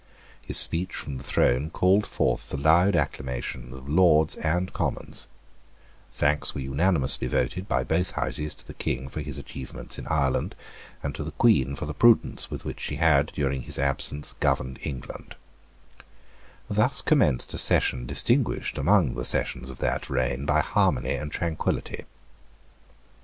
His 0.41 0.57
speech 0.57 0.95
from 0.95 1.19
the 1.19 1.23
throne 1.23 1.69
called 1.69 2.07
forth 2.07 2.49
the 2.49 2.57
loud 2.57 2.95
acclamations 2.95 3.71
of 3.71 3.87
Lords 3.87 4.35
and 4.37 4.73
Commons, 4.73 5.27
Thanks 6.11 6.55
were 6.55 6.61
unanimously 6.61 7.27
voted 7.27 7.67
by 7.67 7.83
both 7.83 8.09
Houses 8.09 8.55
to 8.55 8.65
the 8.65 8.73
King 8.73 9.09
for 9.09 9.21
his 9.21 9.37
achievements 9.37 9.99
in 9.99 10.07
Ireland, 10.07 10.55
and 11.03 11.13
to 11.13 11.23
the 11.23 11.29
Queen 11.33 11.75
for 11.75 11.85
the 11.85 11.93
prudence 11.93 12.49
with 12.49 12.65
which 12.65 12.79
she 12.79 12.95
had, 12.95 13.27
during 13.27 13.61
his 13.61 13.77
absence, 13.77 14.33
governed 14.39 14.79
England, 14.81 15.35
Thus 16.67 17.03
commenced 17.03 17.53
a 17.53 17.59
Session 17.59 18.07
distinguished 18.07 18.79
among 18.79 19.13
the 19.13 19.23
Sessions 19.23 19.69
of 19.69 19.77
that 19.81 20.09
reign 20.09 20.47
by 20.47 20.61
harmony 20.61 21.13
and 21.13 21.31
tranquillity. 21.31 22.05